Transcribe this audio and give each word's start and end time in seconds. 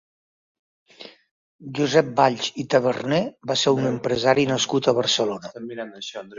Josep 1.81 2.09
Valls 2.21 2.49
i 2.65 2.67
Taberner 2.75 3.21
va 3.53 3.59
ser 3.65 3.77
un 3.79 3.87
empresari 3.93 4.49
nascut 4.55 4.93
a 4.95 4.99
Barcelona. 5.05 5.57